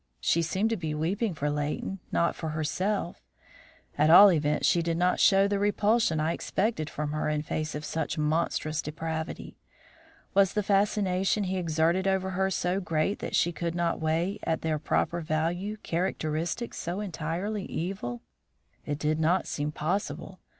She 0.19 0.41
seemed 0.41 0.71
to 0.71 0.77
be 0.77 0.95
weeping 0.95 1.35
for 1.35 1.47
Leighton, 1.51 1.99
not 2.11 2.35
for 2.35 2.49
herself; 2.49 3.21
at 3.99 4.09
all 4.09 4.31
events 4.31 4.65
she 4.67 4.81
did 4.81 4.97
not 4.97 5.19
show 5.19 5.47
the 5.47 5.59
repulsion 5.59 6.19
I 6.19 6.33
expected 6.33 6.89
from 6.89 7.11
her 7.11 7.29
in 7.29 7.43
face 7.43 7.75
of 7.75 7.85
such 7.85 8.17
monstrous 8.17 8.81
depravity. 8.81 9.59
Was 10.33 10.53
the 10.53 10.63
fascination 10.63 11.43
he 11.43 11.57
exerted 11.57 12.07
over 12.07 12.31
her 12.31 12.49
so 12.49 12.79
great 12.79 13.19
that 13.19 13.35
she 13.35 13.51
could 13.51 13.75
not 13.75 13.99
weigh 13.99 14.39
at 14.41 14.63
their 14.63 14.79
proper 14.79 15.21
value 15.21 15.77
characteristics 15.83 16.77
so 16.79 16.99
entirely 16.99 17.65
evil? 17.65 18.23
It 18.87 18.97
did 18.97 19.19
not 19.19 19.45
seem 19.45 19.71
possible. 19.71 20.39